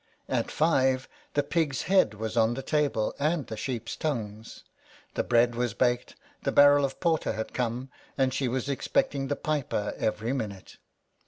[0.27, 4.63] At five the pig's head was on the table, and the sheep's tongues;
[5.13, 9.35] the bread was baked; the barrel of porter had come, and she was expecting the
[9.35, 10.77] piper every minute.